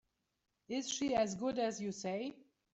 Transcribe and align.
Is 0.67 0.89
she 0.89 1.13
as 1.13 1.35
good 1.35 1.59
as 1.59 1.79
you 1.79 1.91
say? 1.91 2.35